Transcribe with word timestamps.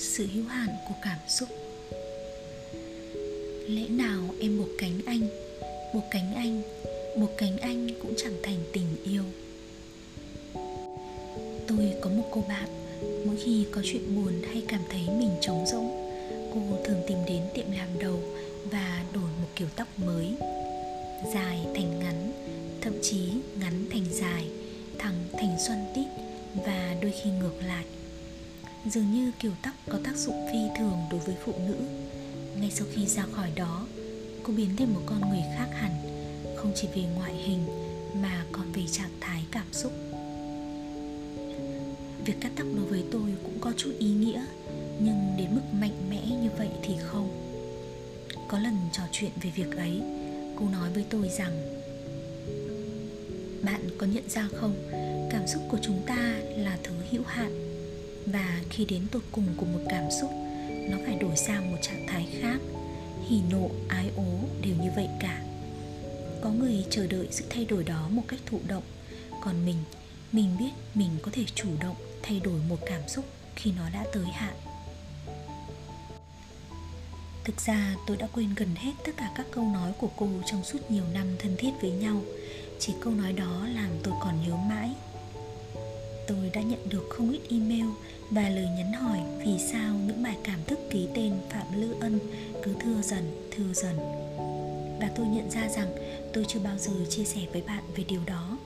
sự 0.00 0.26
hữu 0.34 0.44
hạn 0.44 0.68
của 0.88 0.94
cảm 1.02 1.18
xúc. 1.28 1.48
Lẽ 3.68 3.88
nào 3.88 4.22
em 4.40 4.58
buộc 4.58 4.68
cánh 4.78 5.00
anh 5.06 5.20
buộc 5.94 6.04
cánh 6.10 6.34
anh 6.34 6.62
buộc 7.16 7.30
cánh 7.36 7.58
anh 7.58 7.88
cũng 8.02 8.14
chẳng 8.16 8.34
thành 8.42 8.58
tình 8.72 9.04
yêu? 9.04 9.22
Tôi 11.66 11.92
có 12.00 12.10
một 12.10 12.28
cô 12.30 12.44
bạn, 12.48 12.68
mỗi 13.26 13.36
khi 13.44 13.66
có 13.72 13.80
chuyện 13.84 14.16
buồn 14.16 14.42
hay 14.42 14.62
cảm 14.68 14.80
thấy 14.90 15.00
mình 15.18 15.30
trống 15.40 15.66
rỗng, 15.66 16.12
cô 16.54 16.60
thường 16.84 17.02
tìm 17.06 17.18
đến 17.26 17.42
tiệm 17.54 17.72
làm 17.72 17.98
đầu 17.98 18.20
và 18.70 19.04
đổi 19.12 19.30
một 19.42 19.48
kiểu 19.56 19.68
tóc 19.76 19.88
mới. 19.98 20.34
Dài 21.34 21.58
thành 21.74 21.98
ngắn, 21.98 22.32
thậm 22.80 22.92
chí 23.02 23.20
ngắn 23.60 23.84
thành 23.90 24.04
dài, 24.10 24.44
thẳng 24.98 25.24
thành 25.32 25.56
xoăn 25.66 25.78
tít 25.94 26.06
và 26.54 26.96
đôi 27.02 27.12
khi 27.22 27.30
ngược 27.30 27.54
lại 27.66 27.84
dường 28.86 29.12
như 29.12 29.32
kiểu 29.38 29.52
tóc 29.62 29.74
có 29.88 29.98
tác 30.04 30.16
dụng 30.16 30.46
phi 30.52 30.58
thường 30.78 30.98
đối 31.10 31.20
với 31.20 31.34
phụ 31.44 31.52
nữ. 31.68 31.76
Ngay 32.60 32.70
sau 32.70 32.86
khi 32.94 33.06
ra 33.06 33.24
khỏi 33.32 33.50
đó, 33.56 33.86
cô 34.42 34.52
biến 34.52 34.76
thành 34.76 34.94
một 34.94 35.00
con 35.06 35.30
người 35.30 35.42
khác 35.58 35.68
hẳn, 35.72 35.92
không 36.56 36.72
chỉ 36.74 36.88
về 36.94 37.02
ngoại 37.02 37.34
hình 37.34 37.66
mà 38.22 38.44
còn 38.52 38.72
về 38.72 38.82
trạng 38.92 39.10
thái 39.20 39.44
cảm 39.50 39.66
xúc. 39.72 39.92
Việc 42.24 42.34
cắt 42.40 42.52
tóc 42.56 42.66
đối 42.76 42.86
với 42.86 43.04
tôi 43.12 43.34
cũng 43.42 43.58
có 43.60 43.72
chút 43.76 43.92
ý 43.98 44.10
nghĩa, 44.10 44.44
nhưng 45.00 45.34
đến 45.36 45.48
mức 45.54 45.62
mạnh 45.72 46.10
mẽ 46.10 46.26
như 46.42 46.50
vậy 46.58 46.68
thì 46.82 46.94
không. 47.00 47.28
Có 48.48 48.58
lần 48.58 48.76
trò 48.92 49.02
chuyện 49.12 49.30
về 49.42 49.50
việc 49.56 49.76
ấy, 49.76 50.00
cô 50.56 50.68
nói 50.72 50.90
với 50.94 51.04
tôi 51.10 51.28
rằng, 51.28 51.80
bạn 53.62 53.80
có 53.98 54.06
nhận 54.06 54.28
ra 54.28 54.48
không, 54.56 54.74
cảm 55.30 55.46
xúc 55.46 55.62
của 55.68 55.78
chúng 55.82 56.02
ta 56.06 56.40
là 56.56 56.78
thứ 56.82 56.94
hữu 57.10 57.22
hạn 57.26 57.69
và 58.26 58.60
khi 58.70 58.84
đến 58.84 59.06
tột 59.12 59.22
cùng 59.32 59.46
của 59.56 59.66
một 59.66 59.80
cảm 59.88 60.10
xúc, 60.20 60.30
nó 60.90 60.96
phải 61.06 61.16
đổi 61.20 61.36
sang 61.36 61.70
một 61.70 61.78
trạng 61.82 62.06
thái 62.06 62.28
khác. 62.40 62.58
Hỉ 63.28 63.40
nộ, 63.50 63.70
ái 63.88 64.10
ố, 64.16 64.28
đều 64.62 64.74
như 64.82 64.90
vậy 64.96 65.08
cả. 65.20 65.42
Có 66.40 66.50
người 66.50 66.84
chờ 66.90 67.06
đợi 67.06 67.26
sự 67.30 67.44
thay 67.50 67.64
đổi 67.64 67.84
đó 67.84 68.08
một 68.10 68.22
cách 68.28 68.40
thụ 68.46 68.60
động, 68.68 68.82
còn 69.40 69.66
mình 69.66 69.76
mình 70.32 70.56
biết 70.58 70.70
mình 70.94 71.10
có 71.22 71.30
thể 71.34 71.44
chủ 71.54 71.68
động 71.82 71.96
thay 72.22 72.40
đổi 72.40 72.60
một 72.68 72.78
cảm 72.86 73.08
xúc 73.08 73.24
khi 73.56 73.72
nó 73.76 73.90
đã 73.92 74.04
tới 74.12 74.24
hạn. 74.24 74.54
Thực 77.44 77.60
ra, 77.60 77.96
tôi 78.06 78.16
đã 78.16 78.28
quên 78.32 78.54
gần 78.54 78.68
hết 78.76 78.92
tất 79.04 79.12
cả 79.16 79.30
các 79.36 79.46
câu 79.50 79.64
nói 79.64 79.92
của 79.98 80.08
cô 80.16 80.28
trong 80.46 80.64
suốt 80.64 80.90
nhiều 80.90 81.04
năm 81.14 81.26
thân 81.38 81.56
thiết 81.58 81.70
với 81.80 81.90
nhau. 81.90 82.22
Chỉ 82.78 82.92
câu 83.00 83.12
nói 83.12 83.32
đó 83.32 83.66
làm 83.74 83.90
tôi 84.02 84.14
còn 84.20 84.34
nhớ 84.48 84.56
mãi 84.56 84.90
tôi 86.30 86.50
đã 86.54 86.60
nhận 86.62 86.88
được 86.88 87.06
không 87.10 87.32
ít 87.32 87.40
email 87.50 87.86
và 88.30 88.48
lời 88.48 88.66
nhắn 88.76 88.92
hỏi 88.92 89.18
vì 89.38 89.58
sao 89.58 89.94
những 89.94 90.22
bài 90.22 90.36
cảm 90.44 90.58
thức 90.66 90.78
ký 90.90 91.08
tên 91.14 91.32
Phạm 91.50 91.80
Lữ 91.80 91.94
Ân 92.00 92.18
cứ 92.62 92.74
thưa 92.80 93.02
dần, 93.02 93.48
thưa 93.50 93.72
dần. 93.74 93.96
Và 95.00 95.10
tôi 95.16 95.26
nhận 95.26 95.50
ra 95.50 95.68
rằng 95.68 95.88
tôi 96.32 96.44
chưa 96.48 96.60
bao 96.60 96.78
giờ 96.78 96.92
chia 97.08 97.24
sẻ 97.24 97.40
với 97.52 97.62
bạn 97.62 97.84
về 97.96 98.04
điều 98.08 98.20
đó. 98.26 98.58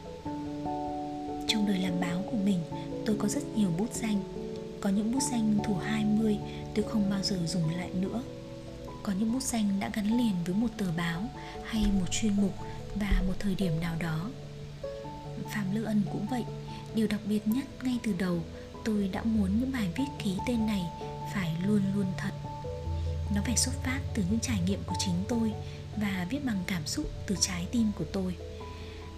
Trong 1.48 1.66
đời 1.66 1.78
làm 1.78 2.00
báo 2.00 2.24
của 2.30 2.36
mình, 2.44 2.58
tôi 3.06 3.16
có 3.18 3.28
rất 3.28 3.42
nhiều 3.56 3.68
bút 3.78 3.94
danh. 3.94 4.20
Có 4.80 4.90
những 4.90 5.12
bút 5.12 5.22
danh 5.32 5.58
thủ 5.64 5.74
20 5.74 6.38
tôi 6.74 6.84
không 6.88 7.10
bao 7.10 7.22
giờ 7.22 7.36
dùng 7.46 7.74
lại 7.76 7.90
nữa. 8.00 8.22
Có 9.02 9.12
những 9.18 9.32
bút 9.32 9.42
danh 9.42 9.80
đã 9.80 9.90
gắn 9.94 10.18
liền 10.18 10.34
với 10.46 10.54
một 10.54 10.68
tờ 10.78 10.86
báo 10.96 11.22
hay 11.64 11.84
một 12.00 12.06
chuyên 12.10 12.32
mục 12.36 12.54
và 12.94 13.22
một 13.26 13.34
thời 13.38 13.54
điểm 13.54 13.80
nào 13.80 13.96
đó. 14.00 14.30
Phạm 15.54 15.74
Lữ 15.74 15.84
Ân 15.84 16.02
cũng 16.12 16.26
vậy, 16.30 16.44
điều 16.94 17.06
đặc 17.06 17.20
biệt 17.28 17.48
nhất 17.48 17.64
ngay 17.82 17.98
từ 18.02 18.14
đầu, 18.18 18.40
tôi 18.84 19.08
đã 19.12 19.22
muốn 19.24 19.60
những 19.60 19.72
bài 19.72 19.88
viết 19.96 20.04
ký 20.24 20.36
tên 20.46 20.66
này 20.66 20.82
phải 21.34 21.56
luôn 21.66 21.82
luôn 21.94 22.06
thật. 22.18 22.30
Nó 23.34 23.42
phải 23.44 23.56
xuất 23.56 23.72
phát 23.82 24.00
từ 24.14 24.24
những 24.30 24.40
trải 24.40 24.60
nghiệm 24.66 24.80
của 24.86 24.94
chính 24.98 25.14
tôi 25.28 25.52
và 25.96 26.26
viết 26.30 26.44
bằng 26.44 26.62
cảm 26.66 26.86
xúc 26.86 27.10
từ 27.26 27.36
trái 27.40 27.66
tim 27.72 27.92
của 27.98 28.04
tôi. 28.12 28.36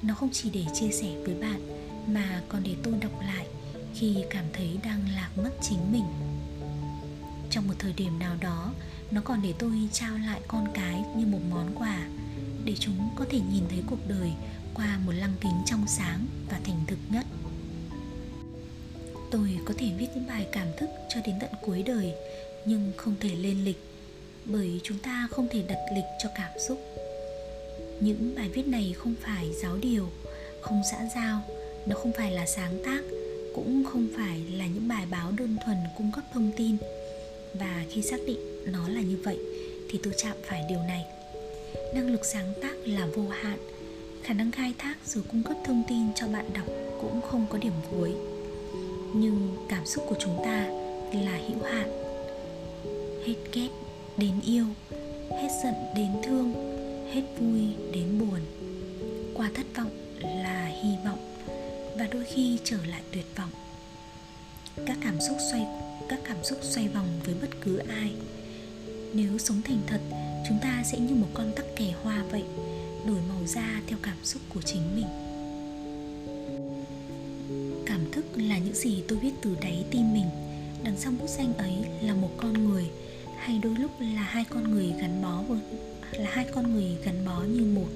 Nó 0.02 0.14
không 0.14 0.30
chỉ 0.32 0.50
để 0.50 0.64
chia 0.74 0.90
sẻ 0.90 1.16
với 1.24 1.34
bạn, 1.34 1.60
mà 2.06 2.42
còn 2.48 2.62
để 2.62 2.74
tôi 2.82 2.94
đọc 3.00 3.20
lại 3.20 3.46
khi 3.94 4.24
cảm 4.30 4.44
thấy 4.52 4.78
đang 4.84 5.00
lạc 5.14 5.30
mất 5.36 5.50
chính 5.62 5.92
mình. 5.92 6.04
Trong 7.50 7.68
một 7.68 7.74
thời 7.78 7.92
điểm 7.92 8.18
nào 8.18 8.36
đó, 8.40 8.72
nó 9.10 9.20
còn 9.24 9.42
để 9.42 9.54
tôi 9.58 9.88
trao 9.92 10.18
lại 10.18 10.40
con 10.48 10.66
cái 10.74 11.04
như 11.16 11.26
một 11.26 11.40
món 11.50 11.74
quà 11.78 12.08
để 12.64 12.74
chúng 12.78 13.08
có 13.16 13.24
thể 13.30 13.40
nhìn 13.40 13.64
thấy 13.68 13.82
cuộc 13.86 14.08
đời 14.08 14.32
qua 14.74 14.98
một 15.06 15.12
lăng 15.12 15.34
kính 15.40 15.62
trong 15.66 15.84
sáng 15.86 16.26
và 16.50 16.60
thành 16.64 16.84
thực 16.86 16.98
nhất 17.10 17.26
tôi 19.30 19.48
có 19.64 19.74
thể 19.78 19.86
viết 19.98 20.06
những 20.14 20.26
bài 20.26 20.46
cảm 20.52 20.66
thức 20.76 20.90
cho 21.08 21.20
đến 21.26 21.34
tận 21.40 21.50
cuối 21.62 21.82
đời, 21.82 22.12
nhưng 22.64 22.92
không 22.96 23.14
thể 23.20 23.28
lên 23.28 23.64
lịch, 23.64 23.78
bởi 24.44 24.80
chúng 24.82 24.98
ta 24.98 25.28
không 25.30 25.48
thể 25.50 25.62
đặt 25.68 25.78
lịch 25.94 26.04
cho 26.22 26.28
cảm 26.34 26.50
xúc. 26.68 26.78
Những 28.00 28.34
bài 28.36 28.48
viết 28.48 28.66
này 28.66 28.94
không 28.98 29.14
phải 29.20 29.52
giáo 29.62 29.76
điều, 29.76 30.08
không 30.60 30.82
xã 30.90 31.08
giao, 31.14 31.40
nó 31.86 31.96
không 31.96 32.12
phải 32.12 32.30
là 32.30 32.46
sáng 32.46 32.82
tác, 32.84 33.00
cũng 33.54 33.84
không 33.84 34.08
phải 34.16 34.40
là 34.52 34.66
những 34.66 34.88
bài 34.88 35.06
báo 35.10 35.32
đơn 35.38 35.56
thuần 35.64 35.76
cung 35.96 36.12
cấp 36.14 36.24
thông 36.34 36.52
tin. 36.56 36.76
Và 37.54 37.84
khi 37.90 38.02
xác 38.02 38.20
định 38.26 38.72
nó 38.72 38.88
là 38.88 39.00
như 39.00 39.18
vậy, 39.24 39.38
thì 39.90 39.98
tôi 40.02 40.12
chạm 40.16 40.36
phải 40.42 40.64
điều 40.68 40.78
này. 40.78 41.04
Năng 41.94 42.10
lực 42.10 42.24
sáng 42.24 42.52
tác 42.62 42.74
là 42.84 43.06
vô 43.06 43.28
hạn, 43.28 43.58
khả 44.22 44.34
năng 44.34 44.52
khai 44.52 44.74
thác 44.78 44.96
rồi 45.04 45.24
cung 45.30 45.42
cấp 45.42 45.56
thông 45.64 45.84
tin 45.88 46.14
cho 46.14 46.28
bạn 46.28 46.52
đọc 46.54 46.66
cũng 47.00 47.20
không 47.30 47.46
có 47.50 47.58
điểm 47.58 47.72
cuối 47.90 48.14
nhưng 49.18 49.56
cảm 49.68 49.86
xúc 49.86 50.04
của 50.08 50.16
chúng 50.18 50.36
ta 50.44 50.66
là 51.12 51.38
hữu 51.48 51.62
hạn. 51.62 51.88
Hết 53.26 53.34
ghét 53.52 53.68
đến 54.16 54.40
yêu, 54.46 54.64
hết 55.30 55.48
giận 55.64 55.74
đến 55.96 56.10
thương, 56.24 56.52
hết 57.12 57.22
vui 57.40 57.60
đến 57.92 58.18
buồn. 58.18 58.40
Qua 59.34 59.50
thất 59.54 59.66
vọng 59.76 59.90
là 60.20 60.66
hy 60.66 60.90
vọng 61.04 61.18
và 61.98 62.08
đôi 62.12 62.24
khi 62.24 62.58
trở 62.64 62.78
lại 62.86 63.02
tuyệt 63.12 63.26
vọng. 63.36 63.50
Các 64.86 64.98
cảm 65.04 65.20
xúc 65.20 65.36
xoay, 65.50 65.66
các 66.08 66.20
cảm 66.24 66.44
xúc 66.44 66.58
xoay 66.62 66.88
vòng 66.88 67.08
với 67.24 67.34
bất 67.40 67.48
cứ 67.60 67.76
ai. 67.76 68.12
Nếu 69.14 69.38
sống 69.38 69.62
thành 69.64 69.80
thật, 69.86 70.00
chúng 70.48 70.58
ta 70.62 70.82
sẽ 70.92 70.98
như 70.98 71.14
một 71.14 71.28
con 71.34 71.52
tắc 71.56 71.66
kè 71.76 71.92
hoa 72.02 72.24
vậy, 72.30 72.44
đổi 73.06 73.18
màu 73.28 73.46
da 73.46 73.82
theo 73.86 73.98
cảm 74.02 74.16
xúc 74.24 74.42
của 74.54 74.62
chính 74.62 74.96
mình. 74.96 75.35
Là 78.48 78.58
những 78.58 78.74
gì 78.74 79.02
tôi 79.08 79.18
biết 79.18 79.32
từ 79.42 79.56
đáy 79.60 79.84
tim 79.90 80.12
mình. 80.12 80.26
Đằng 80.82 80.96
sau 80.96 81.12
bút 81.20 81.28
danh 81.28 81.54
ấy 81.56 81.74
là 82.02 82.14
một 82.14 82.30
con 82.36 82.68
người, 82.68 82.84
hay 83.38 83.58
đôi 83.62 83.74
lúc 83.74 83.90
là 84.00 84.22
hai 84.22 84.44
con 84.50 84.70
người 84.70 84.92
gắn 85.00 85.22
bó 85.22 85.42
với 85.48 85.58
là 86.12 86.30
hai 86.30 86.46
con 86.54 86.74
người 86.74 86.96
gắn 87.04 87.26
bó 87.26 87.42
như 87.42 87.64
một. 87.64 87.88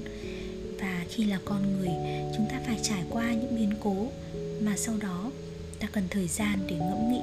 Và 0.81 1.05
khi 1.11 1.25
là 1.25 1.39
con 1.45 1.77
người, 1.77 1.91
chúng 2.37 2.47
ta 2.51 2.61
phải 2.67 2.79
trải 2.83 3.03
qua 3.11 3.33
những 3.33 3.57
biến 3.57 3.75
cố 3.81 4.07
mà 4.61 4.77
sau 4.77 4.97
đó 4.97 5.31
ta 5.79 5.89
cần 5.93 6.05
thời 6.11 6.29
gian 6.29 6.59
để 6.67 6.77
ngẫm 6.77 7.13
nghĩ, 7.13 7.23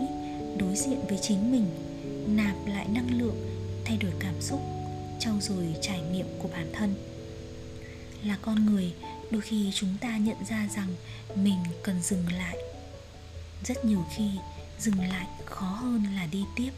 đối 0.57 0.75
diện 0.75 0.99
với 1.09 1.17
chính 1.21 1.51
mình, 1.51 1.65
nạp 2.27 2.55
lại 2.67 2.85
năng 2.93 3.19
lượng, 3.19 3.35
thay 3.85 3.97
đổi 3.97 4.11
cảm 4.19 4.41
xúc, 4.41 4.61
trau 5.19 5.33
dồi 5.41 5.75
trải 5.81 6.01
nghiệm 6.11 6.25
của 6.39 6.47
bản 6.47 6.67
thân. 6.73 6.95
Là 8.25 8.37
con 8.41 8.65
người, 8.65 8.93
đôi 9.31 9.41
khi 9.41 9.71
chúng 9.73 9.95
ta 10.01 10.17
nhận 10.17 10.37
ra 10.49 10.69
rằng 10.75 10.87
mình 11.35 11.57
cần 11.83 11.95
dừng 12.01 12.23
lại 12.37 12.57
rất 13.63 13.85
nhiều 13.85 14.05
khi 14.15 14.29
dừng 14.79 14.99
lại 14.99 15.27
khó 15.45 15.65
hơn 15.65 16.03
là 16.15 16.27
đi 16.31 16.43
tiếp. 16.55 16.71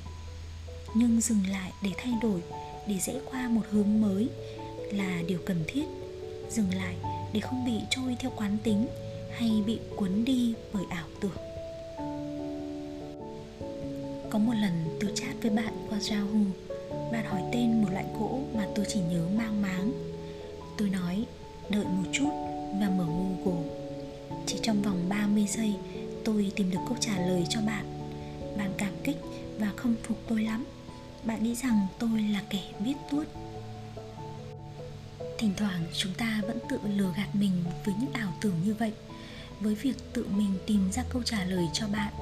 Nhưng 0.93 1.21
dừng 1.21 1.43
lại 1.51 1.71
để 1.83 1.89
thay 1.97 2.13
đổi, 2.21 2.41
để 2.87 2.97
rẽ 2.97 3.13
qua 3.31 3.49
một 3.49 3.61
hướng 3.69 4.01
mới 4.01 4.29
là 4.91 5.21
điều 5.27 5.39
cần 5.45 5.63
thiết. 5.67 5.85
Dừng 6.49 6.73
lại 6.73 6.95
để 7.33 7.39
không 7.39 7.65
bị 7.65 7.81
trôi 7.89 8.15
theo 8.19 8.31
quán 8.35 8.57
tính 8.63 8.87
hay 9.31 9.63
bị 9.65 9.79
cuốn 9.95 10.25
đi 10.25 10.53
bởi 10.73 10.83
ảo 10.89 11.07
tưởng. 11.21 11.37
Có 14.29 14.39
một 14.39 14.53
lần 14.61 14.97
tôi 14.99 15.11
chat 15.15 15.35
với 15.41 15.51
bạn 15.51 15.87
qua 15.89 15.99
Yahoo, 16.09 16.45
Bạn 17.11 17.25
hỏi 17.25 17.41
tên 17.53 17.81
một 17.81 17.87
loại 17.91 18.05
gỗ 18.19 18.39
mà 18.55 18.67
tôi 18.75 18.85
chỉ 18.89 18.99
nhớ 18.99 19.27
mang 19.37 19.61
máng. 19.61 19.91
Tôi 20.77 20.89
nói, 20.89 21.25
đợi 21.69 21.85
một 21.85 22.09
chút 22.11 22.29
và 22.81 22.89
mở 22.89 23.05
Google. 23.05 23.69
Chỉ 24.45 24.59
trong 24.61 24.81
vòng 24.81 25.09
30 25.09 25.45
giây 25.47 25.73
tôi 26.25 26.51
tìm 26.55 26.71
được 26.71 26.79
câu 26.87 26.97
trả 26.99 27.17
lời 27.17 27.43
cho 27.49 27.61
bạn. 27.61 27.85
Bạn 28.57 28.73
cảm 28.77 28.93
kích 29.03 29.17
và 29.59 29.71
không 29.75 29.95
phục 30.03 30.19
tôi 30.27 30.43
lắm. 30.43 30.65
Bạn 31.23 31.43
nghĩ 31.43 31.55
rằng 31.55 31.87
tôi 31.99 32.21
là 32.21 32.41
kẻ 32.49 32.63
biết 32.79 32.93
tuốt. 33.11 33.27
Thỉnh 35.37 35.53
thoảng 35.57 35.85
chúng 35.97 36.13
ta 36.13 36.41
vẫn 36.47 36.57
tự 36.69 36.79
lừa 36.95 37.13
gạt 37.17 37.35
mình 37.35 37.63
với 37.85 37.95
những 37.99 38.13
ảo 38.13 38.33
tưởng 38.41 38.55
như 38.65 38.73
vậy. 38.73 38.93
Với 39.59 39.75
việc 39.75 40.13
tự 40.13 40.25
mình 40.27 40.57
tìm 40.67 40.91
ra 40.91 41.03
câu 41.09 41.23
trả 41.23 41.43
lời 41.43 41.67
cho 41.73 41.87
bạn, 41.87 42.13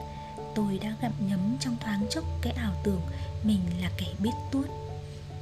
tôi 0.56 0.80
đã 0.84 0.96
gặm 1.02 1.12
nhấm 1.30 1.58
trong 1.60 1.78
thoáng 1.80 2.06
chốc 2.10 2.24
cái 2.42 2.54
ảo 2.54 2.82
tưởng 2.84 3.02
mình 3.44 3.60
là 3.82 3.92
kẻ 3.98 4.08
biết 4.20 4.32
tuốt. 4.52 4.66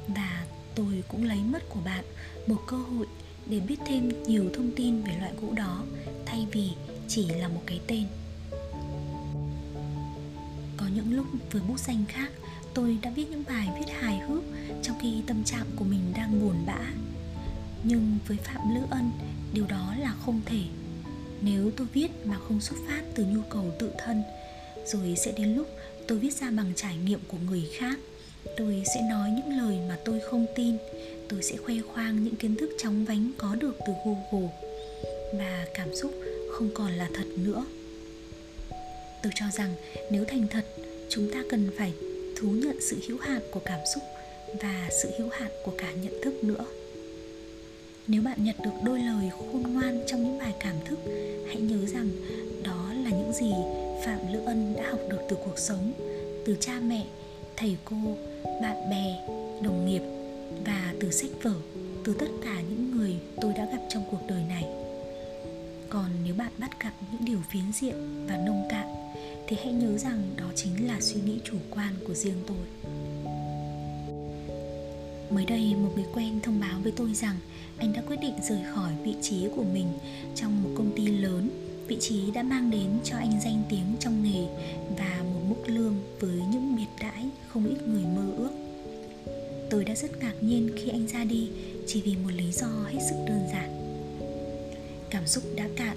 Và 0.08 0.46
tôi 0.74 1.02
cũng 1.08 1.24
lấy 1.24 1.38
mất 1.38 1.62
của 1.68 1.80
bạn 1.84 2.04
một 2.46 2.62
cơ 2.66 2.76
hội 2.76 3.06
để 3.46 3.60
biết 3.60 3.76
thêm 3.86 4.24
nhiều 4.26 4.50
thông 4.54 4.70
tin 4.76 5.02
về 5.02 5.16
loại 5.20 5.32
gỗ 5.40 5.52
đó, 5.52 5.84
thay 6.26 6.46
vì 6.52 6.70
chỉ 7.08 7.28
là 7.28 7.48
một 7.48 7.62
cái 7.66 7.80
tên 7.86 8.06
những 10.96 11.16
lúc 11.16 11.26
với 11.50 11.62
bút 11.68 11.80
danh 11.80 12.04
khác, 12.08 12.28
tôi 12.74 12.98
đã 13.02 13.10
viết 13.10 13.30
những 13.30 13.44
bài 13.48 13.68
viết 13.78 13.92
hài 14.00 14.18
hước 14.18 14.42
trong 14.82 14.98
khi 15.02 15.22
tâm 15.26 15.44
trạng 15.44 15.66
của 15.76 15.84
mình 15.84 16.12
đang 16.16 16.40
buồn 16.40 16.56
bã. 16.66 16.78
Nhưng 17.82 18.18
với 18.28 18.36
phạm 18.36 18.74
lữ 18.74 18.80
ân, 18.90 19.10
điều 19.52 19.66
đó 19.66 19.94
là 20.00 20.14
không 20.24 20.40
thể. 20.46 20.62
Nếu 21.40 21.70
tôi 21.76 21.86
viết 21.92 22.26
mà 22.26 22.38
không 22.38 22.60
xuất 22.60 22.76
phát 22.88 23.02
từ 23.14 23.24
nhu 23.24 23.40
cầu 23.50 23.64
tự 23.78 23.90
thân, 23.98 24.22
rồi 24.86 25.14
sẽ 25.16 25.32
đến 25.32 25.54
lúc 25.54 25.68
tôi 26.08 26.18
viết 26.18 26.34
ra 26.34 26.50
bằng 26.50 26.72
trải 26.76 26.96
nghiệm 26.96 27.20
của 27.28 27.38
người 27.46 27.68
khác, 27.78 27.98
tôi 28.56 28.82
sẽ 28.94 29.02
nói 29.10 29.30
những 29.30 29.58
lời 29.58 29.78
mà 29.88 29.98
tôi 30.04 30.20
không 30.20 30.46
tin, 30.54 30.76
tôi 31.28 31.42
sẽ 31.42 31.56
khoe 31.56 31.74
khoang 31.80 32.24
những 32.24 32.36
kiến 32.36 32.56
thức 32.56 32.70
chóng 32.82 33.04
vánh 33.04 33.30
có 33.38 33.54
được 33.54 33.78
từ 33.86 33.92
google. 34.04 34.48
Và 35.32 35.66
cảm 35.74 35.94
xúc 35.94 36.12
không 36.52 36.70
còn 36.74 36.92
là 36.92 37.08
thật 37.14 37.26
nữa. 37.36 37.64
Tôi 39.22 39.32
cho 39.34 39.46
rằng 39.52 39.74
nếu 40.10 40.24
thành 40.24 40.46
thật 40.50 40.64
chúng 41.16 41.30
ta 41.32 41.42
cần 41.50 41.70
phải 41.78 41.92
thú 42.36 42.48
nhận 42.50 42.80
sự 42.80 42.96
hữu 43.08 43.18
hạn 43.18 43.40
của 43.50 43.60
cảm 43.64 43.80
xúc 43.94 44.02
và 44.60 44.88
sự 45.02 45.10
hữu 45.18 45.28
hạn 45.28 45.50
của 45.64 45.72
cả 45.78 45.92
nhận 46.02 46.12
thức 46.22 46.44
nữa. 46.44 46.64
Nếu 48.06 48.22
bạn 48.22 48.44
nhận 48.44 48.56
được 48.64 48.70
đôi 48.84 49.00
lời 49.00 49.30
khôn 49.38 49.62
ngoan 49.62 50.04
trong 50.06 50.22
những 50.22 50.38
bài 50.38 50.54
cảm 50.60 50.76
thức, 50.84 50.98
hãy 51.46 51.56
nhớ 51.56 51.86
rằng 51.86 52.08
đó 52.64 52.92
là 53.04 53.10
những 53.10 53.32
gì 53.32 53.52
phạm 54.04 54.32
lữ 54.32 54.40
ân 54.46 54.74
đã 54.76 54.90
học 54.90 55.00
được 55.10 55.20
từ 55.28 55.36
cuộc 55.44 55.58
sống, 55.58 55.92
từ 56.46 56.56
cha 56.60 56.80
mẹ, 56.80 57.06
thầy 57.56 57.76
cô, 57.84 57.96
bạn 58.62 58.90
bè, 58.90 59.26
đồng 59.62 59.86
nghiệp 59.86 60.02
và 60.64 60.94
từ 61.00 61.10
sách 61.10 61.30
vở, 61.42 61.54
từ 62.04 62.14
tất 62.18 62.28
cả 62.44 62.60
những 62.70 62.96
người 62.96 63.16
tôi 63.40 63.52
đã 63.52 63.68
gặp 63.72 63.80
trong 63.88 64.04
cuộc 64.10 64.20
đời 64.28 64.42
này. 64.48 64.64
Còn 65.88 66.10
nếu 66.24 66.34
bạn 66.34 66.52
bắt 66.58 66.70
gặp 66.84 66.92
những 67.12 67.24
điều 67.24 67.38
phiến 67.52 67.72
diện 67.80 68.26
và 68.28 68.36
nông 68.36 68.66
cạn 68.70 68.95
thì 69.48 69.56
hãy 69.64 69.72
nhớ 69.72 69.98
rằng 69.98 70.34
đó 70.36 70.44
chính 70.54 70.86
là 70.86 71.00
suy 71.00 71.20
nghĩ 71.20 71.38
chủ 71.44 71.56
quan 71.70 71.94
của 72.06 72.14
riêng 72.14 72.42
tôi. 72.46 72.56
Mới 75.30 75.44
đây, 75.44 75.74
một 75.74 75.90
người 75.94 76.04
quen 76.14 76.40
thông 76.42 76.60
báo 76.60 76.80
với 76.82 76.92
tôi 76.96 77.14
rằng 77.14 77.36
anh 77.78 77.92
đã 77.92 78.02
quyết 78.06 78.16
định 78.20 78.34
rời 78.48 78.58
khỏi 78.74 78.92
vị 79.04 79.14
trí 79.22 79.48
của 79.56 79.64
mình 79.64 79.86
trong 80.34 80.62
một 80.62 80.70
công 80.76 80.92
ty 80.96 81.06
lớn. 81.06 81.50
Vị 81.88 81.96
trí 82.00 82.30
đã 82.30 82.42
mang 82.42 82.70
đến 82.70 82.90
cho 83.04 83.16
anh 83.16 83.40
danh 83.44 83.62
tiếng 83.70 83.96
trong 84.00 84.22
nghề 84.22 84.46
và 84.98 85.22
một 85.34 85.40
mức 85.48 85.62
lương 85.66 85.94
với 86.20 86.40
những 86.52 86.76
biệt 86.76 86.88
đãi 87.00 87.28
không 87.48 87.66
ít 87.66 87.88
người 87.88 88.04
mơ 88.16 88.30
ước. 88.36 88.50
Tôi 89.70 89.84
đã 89.84 89.94
rất 89.94 90.18
ngạc 90.20 90.34
nhiên 90.40 90.70
khi 90.76 90.88
anh 90.88 91.06
ra 91.08 91.24
đi 91.24 91.48
chỉ 91.86 92.02
vì 92.02 92.16
một 92.16 92.30
lý 92.36 92.52
do 92.52 92.68
hết 92.86 92.98
sức 93.08 93.16
đơn 93.28 93.40
giản. 93.52 93.70
Cảm 95.10 95.26
xúc 95.26 95.44
đã 95.56 95.68
cạn 95.76 95.96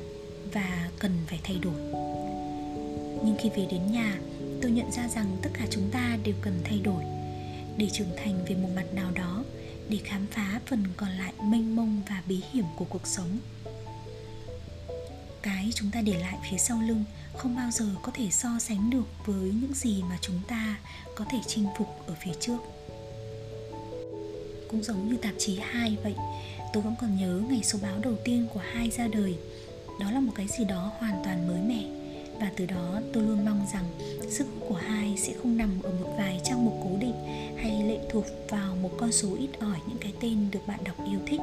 và 0.54 0.90
cần 1.00 1.12
phải 1.28 1.40
thay 1.44 1.58
đổi 1.64 2.09
nhưng 3.26 3.36
khi 3.40 3.50
về 3.50 3.68
đến 3.72 3.92
nhà, 3.92 4.20
tôi 4.62 4.72
nhận 4.72 4.92
ra 4.92 5.08
rằng 5.08 5.38
tất 5.42 5.50
cả 5.54 5.66
chúng 5.70 5.90
ta 5.92 6.18
đều 6.24 6.36
cần 6.42 6.62
thay 6.64 6.80
đổi. 6.80 7.04
Để 7.78 7.90
trưởng 7.94 8.16
thành 8.24 8.46
về 8.46 8.56
một 8.56 8.70
mặt 8.76 8.94
nào 8.94 9.12
đó, 9.12 9.44
để 9.90 9.98
khám 10.04 10.28
phá 10.32 10.60
phần 10.66 10.84
còn 10.98 11.10
lại 11.10 11.34
mênh 11.44 11.76
mông 11.76 12.02
và 12.10 12.24
bí 12.28 12.42
hiểm 12.54 12.66
của 12.78 12.86
cuộc 12.86 13.08
sống. 13.08 13.38
Cái 15.42 15.72
chúng 15.76 15.92
ta 15.92 16.02
để 16.02 16.14
lại 16.14 16.38
phía 16.52 16.58
sau 16.58 16.82
lưng 16.82 17.04
không 17.38 17.56
bao 17.56 17.72
giờ 17.72 17.86
có 18.02 18.12
thể 18.16 18.30
so 18.32 18.50
sánh 18.60 18.90
được 18.90 19.06
với 19.26 19.52
những 19.62 19.74
gì 19.74 20.04
mà 20.10 20.18
chúng 20.22 20.40
ta 20.48 20.78
có 21.16 21.26
thể 21.32 21.38
chinh 21.48 21.68
phục 21.78 21.88
ở 22.08 22.16
phía 22.24 22.34
trước. 22.40 22.58
Cũng 24.70 24.84
giống 24.84 25.10
như 25.10 25.18
tạp 25.18 25.34
chí 25.38 25.60
2 25.60 25.98
vậy, 26.04 26.16
tôi 26.74 26.84
vẫn 26.84 26.96
còn 27.02 27.18
nhớ 27.18 27.42
ngày 27.50 27.64
số 27.64 27.80
báo 27.82 28.00
đầu 28.00 28.16
tiên 28.26 28.48
của 28.54 28.62
hai 28.74 28.90
ra 28.90 29.08
đời. 29.08 29.36
Đó 30.00 30.12
là 30.12 30.20
một 30.20 30.32
cái 30.36 30.48
gì 30.48 30.66
đó 30.66 30.92
hoàn 31.00 31.22
toàn 31.24 31.48
mới 31.48 31.62
mẻ 31.62 31.99
và 32.40 32.52
từ 32.56 32.66
đó 32.66 33.02
tôi 33.14 33.24
luôn 33.24 33.46
mong 33.46 33.66
rằng 33.74 33.86
sức 34.30 34.48
hút 34.54 34.66
của 34.70 34.76
hai 34.76 35.18
sẽ 35.18 35.34
không 35.42 35.58
nằm 35.58 35.82
ở 35.84 35.92
một 35.92 36.14
vài 36.18 36.42
trang 36.44 36.66
mục 36.66 36.74
cố 36.84 36.98
định 37.00 37.16
hay 37.58 37.84
lệ 37.84 38.00
thuộc 38.12 38.26
vào 38.50 38.76
một 38.76 38.92
con 38.98 39.12
số 39.12 39.36
ít 39.40 39.50
ỏi 39.60 39.78
những 39.88 39.98
cái 39.98 40.14
tên 40.22 40.52
được 40.52 40.60
bạn 40.68 40.80
đọc 40.84 40.96
yêu 41.12 41.20
thích, 41.28 41.40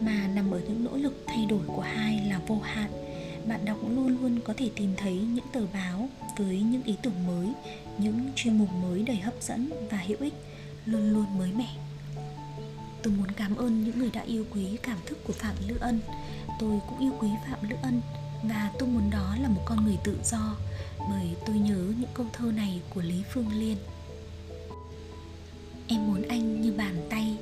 mà 0.00 0.28
nằm 0.34 0.50
ở 0.50 0.60
những 0.68 0.84
nỗ 0.84 0.96
lực 0.96 1.22
thay 1.26 1.46
đổi 1.48 1.60
của 1.66 1.82
hai 1.82 2.20
là 2.28 2.40
vô 2.46 2.58
hạn. 2.62 2.90
Bạn 3.48 3.64
đọc 3.64 3.78
luôn 3.94 4.08
luôn 4.22 4.40
có 4.44 4.54
thể 4.56 4.70
tìm 4.76 4.90
thấy 4.96 5.14
những 5.14 5.44
tờ 5.52 5.66
báo 5.72 6.08
với 6.38 6.60
những 6.60 6.82
ý 6.82 6.94
tưởng 7.02 7.26
mới, 7.26 7.48
những 7.98 8.30
chuyên 8.36 8.58
mục 8.58 8.68
mới 8.82 9.02
đầy 9.02 9.16
hấp 9.16 9.34
dẫn 9.40 9.70
và 9.90 9.98
hữu 10.06 10.18
ích, 10.20 10.34
luôn 10.86 11.12
luôn 11.12 11.38
mới 11.38 11.50
mẻ. 11.56 11.68
Tôi 13.02 13.14
muốn 13.18 13.26
cảm 13.36 13.56
ơn 13.56 13.84
những 13.84 13.98
người 13.98 14.10
đã 14.10 14.22
yêu 14.22 14.44
quý 14.54 14.76
cảm 14.82 14.98
thức 15.06 15.18
của 15.26 15.32
phạm 15.32 15.54
lữ 15.68 15.76
ân 15.80 16.00
tôi 16.58 16.80
cũng 16.88 16.98
yêu 16.98 17.12
quý 17.20 17.28
phạm 17.46 17.68
lữ 17.68 17.76
ân 17.82 18.00
và 18.42 18.70
tôi 18.78 18.88
muốn 18.88 19.10
đó 19.10 19.36
là 19.40 19.48
một 19.48 19.62
con 19.64 19.84
người 19.84 19.98
tự 20.04 20.18
do, 20.24 20.56
bởi 21.10 21.36
tôi 21.46 21.58
nhớ 21.58 21.92
những 21.98 22.10
câu 22.14 22.26
thơ 22.32 22.52
này 22.52 22.80
của 22.94 23.02
lý 23.02 23.22
phương 23.32 23.60
liên. 23.60 23.76
Em 25.88 26.06
muốn 26.06 26.22
anh 26.28 26.60
như 26.60 26.72
bàn 26.72 27.06
tay, 27.10 27.36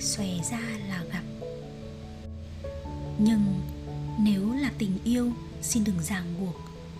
xòe 0.00 0.28
ra 0.50 0.60
là 0.88 1.04
gặp. 1.12 1.22
Nhưng 3.18 3.60
nếu 4.18 4.52
là 4.52 4.72
tình 4.78 4.98
yêu, 5.04 5.32
xin 5.62 5.84
đừng 5.84 6.02
ràng 6.02 6.34
buộc. 6.40 6.56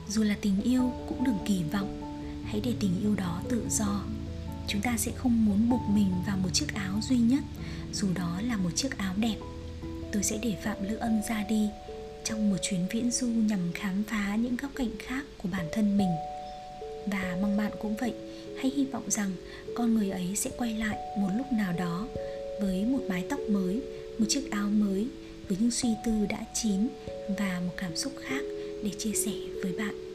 Dù 0.08 0.22
là 0.22 0.36
tình 0.40 0.62
yêu 0.62 0.92
cũng 1.08 1.24
đừng 1.24 1.38
kỳ 1.46 1.62
vọng. 1.72 2.00
Hãy 2.44 2.60
để 2.64 2.74
tình 2.80 3.00
yêu 3.00 3.14
đó 3.14 3.40
tự 3.48 3.66
do. 3.70 4.04
Chúng 4.68 4.80
ta 4.80 4.96
sẽ 4.96 5.12
không 5.16 5.44
muốn 5.44 5.70
buộc 5.70 5.82
mình 5.88 6.10
vào 6.26 6.36
một 6.36 6.48
chiếc 6.52 6.74
áo 6.74 7.00
duy 7.02 7.18
nhất, 7.18 7.44
dù 7.92 8.08
đó 8.14 8.40
là 8.42 8.56
một 8.56 8.70
chiếc 8.74 8.98
áo 8.98 9.14
đẹp 9.16 9.36
tôi 10.14 10.22
sẽ 10.22 10.38
để 10.42 10.54
phạm 10.62 10.76
lữ 10.88 10.96
ân 10.96 11.22
ra 11.28 11.44
đi, 11.48 11.68
trong 12.24 12.50
một 12.50 12.56
chuyến 12.62 12.80
viễn 12.90 13.10
du 13.10 13.26
nhằm 13.26 13.72
khám 13.74 14.02
phá 14.08 14.36
những 14.36 14.56
góc 14.56 14.70
cạnh 14.74 14.90
khác 14.98 15.24
của 15.42 15.48
bản 15.52 15.66
thân 15.72 15.98
mình. 15.98 16.10
Và 17.06 17.36
mong 17.42 17.56
bạn 17.56 17.72
cũng 17.82 17.96
vậy, 17.96 18.14
hãy 18.56 18.72
hy 18.76 18.84
vọng 18.84 19.10
rằng 19.10 19.30
con 19.76 19.94
người 19.94 20.10
ấy 20.10 20.36
sẽ 20.36 20.50
quay 20.58 20.74
lại 20.74 20.98
một 21.18 21.28
lúc 21.36 21.46
nào 21.52 21.72
đó 21.78 22.08
với 22.60 22.84
một 22.84 23.00
mái 23.08 23.24
tóc 23.30 23.40
mới, 23.50 23.80
một 24.18 24.26
chiếc 24.28 24.50
áo 24.50 24.68
mới, 24.68 25.06
với 25.48 25.58
những 25.60 25.70
suy 25.70 25.88
tư 26.06 26.12
đã 26.28 26.44
chín 26.54 26.88
và 27.38 27.60
một 27.66 27.72
cảm 27.76 27.96
xúc 27.96 28.12
khác 28.28 28.42
để 28.84 28.90
chia 28.98 29.12
sẻ 29.12 29.32
với 29.62 29.72
bạn. 29.78 30.13